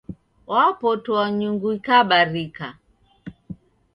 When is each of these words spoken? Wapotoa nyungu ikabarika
Wapotoa 0.49 1.25
nyungu 1.37 1.67
ikabarika 1.77 2.67